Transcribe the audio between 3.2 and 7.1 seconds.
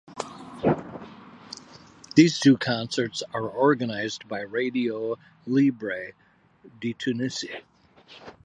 are organized by Radio Libre de